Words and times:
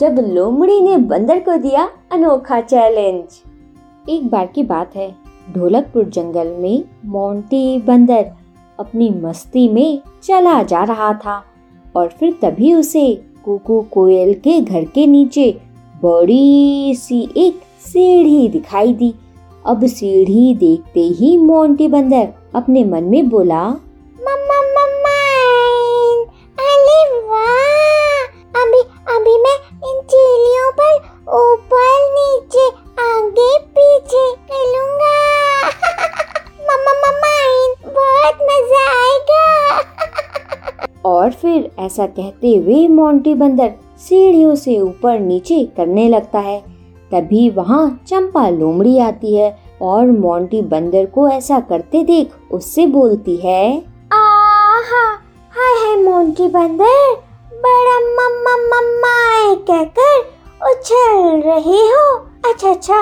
जब 0.00 0.18
लोमड़ी 0.28 0.80
ने 0.80 0.96
बंदर 0.96 1.38
को 1.40 1.56
दिया 1.56 1.88
अनोखा 2.12 2.60
चैलेंज। 2.60 3.42
एक 4.08 4.26
बार 4.28 4.46
की 4.46 4.62
बात 4.62 4.96
है, 4.96 5.14
ढोलकपुर 5.54 6.04
जंगल 6.04 6.48
में 6.58 6.84
मोंटी 7.04 7.78
बंदर 7.78 8.30
अपनी 8.78 9.08
मस्ती 9.22 9.68
में 9.68 10.00
चला 10.22 10.62
जा 10.62 10.82
रहा 10.84 11.12
था 11.14 11.42
और 11.96 12.08
फिर 12.08 12.34
तभी 12.42 12.74
उसे 12.74 13.06
कुकू 13.44 13.80
कोयल 13.92 14.34
के 14.34 14.60
घर 14.60 14.84
के 14.84 15.06
नीचे 15.06 15.50
बड़ी 16.02 16.94
सी 16.94 17.28
एक 17.36 17.60
सीढ़ी 17.86 18.48
दिखाई 18.48 18.92
दी। 18.92 19.14
अब 19.66 19.86
सीढ़ी 19.86 20.54
देखते 20.54 21.00
ही 21.00 21.36
मोंटी 21.36 21.88
बंदर 21.88 22.28
अपने 22.54 22.84
मन 22.84 23.04
में 23.04 23.28
बोला 23.28 23.64
और 41.26 41.32
फिर 41.32 41.70
ऐसा 41.78 42.04
कहते 42.06 42.54
हुए 42.56 42.86
मोंटी 42.88 43.32
बंदर 43.34 43.72
सीढ़ियों 43.98 44.54
से 44.54 44.78
ऊपर 44.80 45.18
नीचे 45.20 45.62
करने 45.76 46.08
लगता 46.08 46.38
है। 46.38 46.58
तभी 47.10 47.48
वहाँ 47.50 47.88
चंपा 48.08 48.48
लोमड़ी 48.48 48.98
आती 48.98 49.34
है 49.34 49.48
और 49.82 50.10
मोंटी 50.10 50.60
बंदर 50.64 51.06
को 51.06 51.26
ऐसा 51.28 51.58
करते 51.60 52.02
देख 52.04 52.52
उससे 52.52 52.86
बोलती 52.86 53.36
है, 53.36 53.78
आहा, 54.12 55.02
हाय 55.54 55.74
हाय 55.76 55.96
मोंटी 56.02 56.46
बंदर, 56.48 57.14
बड़ा 57.56 57.98
मम्मा 58.10 58.54
मम्मा 58.68 59.14
कहकर 59.64 60.70
उछल 60.70 61.42
रहे 61.46 61.82
हो। 61.88 62.06
अच्छा 62.50 62.70
अच्छा 62.70 63.00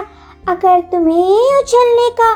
अगर 0.48 0.80
तुम्हें 0.92 1.58
उछलने 1.58 2.08
का 2.20 2.32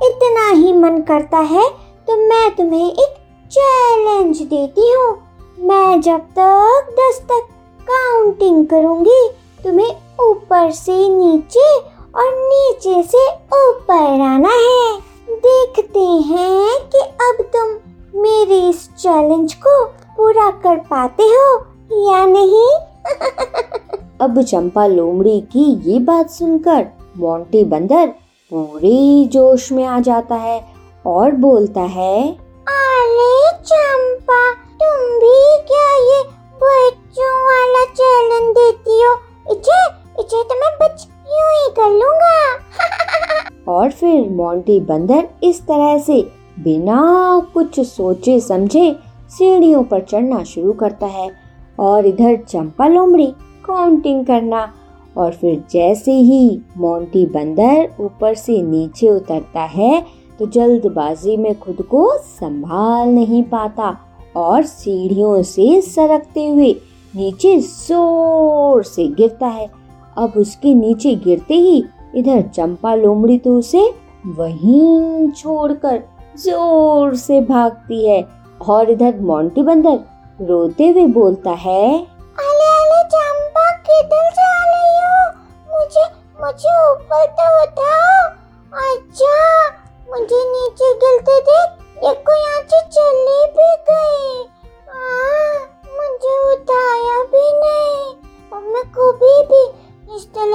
इतना 0.00 0.48
ही 0.50 0.72
मन 0.72 1.00
करता 1.08 1.38
है 1.48 1.68
तो 2.08 2.16
मैं 2.28 2.50
तुम्हें 2.56 2.86
एक 2.86 3.16
चैलेंज 3.50 4.40
देती 4.40 4.92
हूँ। 4.92 5.10
मैं 5.58 6.00
जब 6.00 6.20
तक 6.38 6.86
दस 6.90 7.20
तक 7.20 7.48
काउंटिंग 7.80 8.66
करूँगी 8.66 9.28
तुम्हें 9.64 9.90
ऊपर 10.20 10.70
से 10.70 11.08
नीचे 11.08 11.78
और 12.14 12.30
नीचे 12.36 13.02
से 13.02 13.28
ऊपर 13.32 14.20
आना 14.20 14.48
है। 14.48 15.00
देखते 15.30 16.00
हैं 16.00 16.80
कि 16.80 16.98
अब 16.98 17.42
तुम 17.56 17.68
मेरे 18.22 18.68
इस 18.68 18.88
चैलेंज 18.98 19.54
को 19.54 19.84
पूरा 20.16 20.50
कर 20.50 20.76
पाते 20.76 21.22
हो 21.22 21.56
या 22.10 22.26
नहीं। 22.26 22.68
अब 24.20 24.42
चंपा 24.42 24.86
लोमड़ी 24.86 25.40
की 25.40 25.90
ये 25.90 25.98
बात 25.98 26.30
सुनकर 26.30 26.86
मोंटी 27.18 27.64
बंदर 27.64 28.06
पूरे 28.52 29.24
जोश 29.24 29.72
में 29.72 29.84
आ 29.84 30.00
जाता 30.00 30.34
है 30.34 30.64
और 31.06 31.30
बोलता 31.30 31.80
है 31.80 32.32
अरे 32.68 33.50
चंपा 33.64 34.69
तुम 34.82 35.00
भी 35.18 35.58
क्या 35.68 35.88
ये 35.94 36.22
बच्चों 36.62 37.32
वाला 37.44 37.84
चैलेंज 37.84 38.54
देती 38.56 39.02
हो? 39.02 39.14
इचे 39.52 39.86
इचे 40.22 40.42
तो 40.42 40.54
मैं 40.54 40.70
बच 40.82 41.06
यूँ 41.28 41.50
ही 41.50 41.70
कर 41.70 41.90
लूँगा। 41.90 42.58
और 43.72 43.90
फिर 43.90 44.28
मोंटी 44.30 44.80
बंदर 44.80 45.28
इस 45.42 45.62
तरह 45.62 45.98
से 45.98 46.20
बिना 46.58 47.00
कुछ 47.54 47.80
सोचे 47.80 48.40
समझे 48.40 48.96
सीढ़ियों 49.30 49.84
पर 49.84 50.00
चढ़ना 50.00 50.44
शुरू 50.44 50.72
करता 50.72 51.06
है 51.06 51.30
और 51.78 52.06
इधर 52.06 52.36
चंपा 52.36 52.88
लोमड़ी 52.88 53.26
काउंटिंग 53.64 54.26
करना 54.26 54.74
और 55.16 55.32
फिर 55.32 55.64
जैसे 55.70 56.12
ही 56.12 56.60
मोंटी 56.76 57.26
बंदर 57.26 57.96
ऊपर 58.00 58.34
से 58.34 58.62
नीचे 58.62 59.08
उतरता 59.08 59.60
है 59.60 60.06
तो 60.38 60.46
जल्दबाजी 60.46 61.36
में 61.36 61.60
खुद 61.60 61.82
को 61.82 62.18
संभाल 62.18 63.08
नहीं 63.08 63.42
पाता। 63.42 63.98
और 64.36 64.62
सीढ़ियों 64.64 65.42
से 65.42 65.80
सरकते 65.82 66.48
हुए 66.48 66.72
नीचे 67.14 67.56
ज़ोर 67.58 68.82
से 68.84 69.06
गिरता 69.10 69.46
है। 69.46 69.66
अब 70.16 70.32
उसके 70.36 70.74
नीचे 70.74 71.14
गिरते 71.24 71.54
ही 71.56 71.82
इधर 72.16 72.42
चंपा 72.48 72.94
लोमड़ी 72.94 73.38
तो 73.38 73.56
उसे 73.58 73.82
वहीं 74.36 75.30
छोड़कर 75.30 76.02
ज़ोर 76.38 77.14
से 77.16 77.40
भागती 77.40 78.06
है 78.08 78.22
और 78.68 78.90
इधर 78.90 79.20
मोंटी 79.20 79.62
बंदर 79.62 79.98
रोते 80.40 80.88
हुए 80.88 81.06
बोलता 81.14 81.50
है, 81.52 81.86
अले 82.38 82.68
अले, 82.70 83.02
चंपा, 83.06 83.70
किधर 83.78 84.30
जा 84.30 84.52
रही 84.64 84.98
हो? 85.00 85.22
मुझे 85.70 86.04
मुझे 86.40 86.74
ऊपर 86.90 87.26
तो 87.38 87.48
उठाओ। 87.62 87.99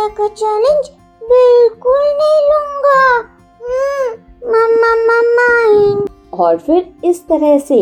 तरह 0.05 0.13
का 0.17 0.27
चैलेंज 0.29 0.89
बिल्कुल 1.21 1.99
नहीं 2.17 2.41
लूँगा। 2.49 3.19
मम्मा 4.45 4.93
मम्मा 5.05 6.37
और 6.37 6.57
फिर 6.57 6.85
इस 7.05 7.21
तरह 7.27 7.57
से 7.59 7.77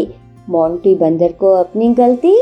मोंटी 0.49 0.93
बंदर 0.95 1.31
को 1.31 1.51
अपनी 1.53 1.93
गलती 1.93 2.35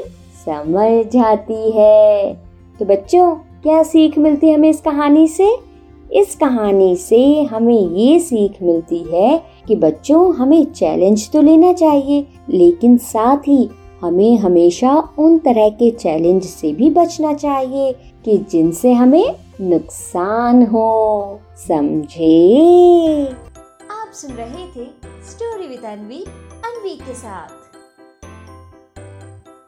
समझ 0.46 1.06
जाती 1.14 1.72
है। 1.72 2.34
तो 2.80 2.86
बच्चों, 2.86 3.34
क्या 3.64 3.82
सीख 3.84 4.18
मिलती 4.18 4.50
है 4.50 4.56
हमें 4.56 4.70
इस 4.70 4.82
कहानी 4.82 5.28
से? 5.28 5.56
इस 6.12 6.36
कहानी 6.36 6.96
से 6.96 7.22
हमें 7.44 7.74
ये 7.74 8.20
सीख 8.20 8.62
मिलती 8.64 9.04
है 9.12 9.38
कि 9.68 9.76
बच्चों, 9.76 10.34
हमें 10.36 10.64
चैलेंज 10.66 11.30
तो 11.32 11.42
लेना 11.42 11.74
चाहिए, 11.74 12.26
लेकिन 12.50 12.98
साथ 12.98 13.48
ही 13.48 13.70
हमें 14.02 14.38
हमेशा 14.38 15.10
उन 15.18 15.38
तरह 15.38 15.70
के 15.70 15.92
चैलेंज 15.92 16.44
से 16.44 16.74
भी 16.74 16.90
बचना 16.90 17.34
चाहिए 17.34 17.94
कि 18.26 18.38
जिनसे 18.38 18.94
हमें 18.94 19.36
नुकसान 19.62 20.66
हो। 20.66 21.40
समझे? 21.68 23.26
आप 23.92 24.12
सुन 24.14 24.32
रहे 24.32 24.66
थे 24.68 24.86
स्टोरी 25.30 25.68
विद 25.68 25.84
अनवी 25.86 26.24
अनवी 26.66 26.96
के 26.96 27.14
साथ। 27.14 27.71